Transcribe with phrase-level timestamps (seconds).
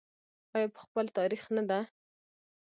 [0.55, 1.79] آیا په خپل تاریخ نه ده؟